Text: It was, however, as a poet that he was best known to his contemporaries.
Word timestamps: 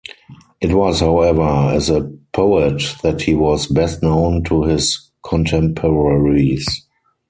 It 0.59 0.73
was, 0.73 0.99
however, 0.99 1.43
as 1.75 1.91
a 1.91 2.01
poet 2.33 2.81
that 3.03 3.21
he 3.21 3.35
was 3.35 3.67
best 3.67 4.01
known 4.01 4.43
to 4.45 4.63
his 4.63 5.11
contemporaries. 5.23 6.65